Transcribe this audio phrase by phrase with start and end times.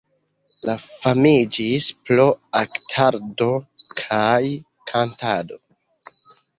[0.69, 0.73] Li
[1.03, 2.27] famiĝis pro
[2.63, 3.53] aktorado
[4.03, 4.43] kaj
[4.95, 5.65] kantado.